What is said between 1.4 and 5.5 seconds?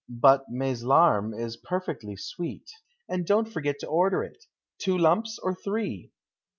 perfectly sweet, and dont forget to order it. Two lumps